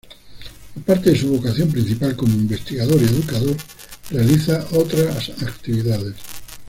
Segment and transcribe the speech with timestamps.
[0.77, 3.55] Aparte de su vocación principal como investigador y educador,
[4.09, 6.15] realiza otras actividades.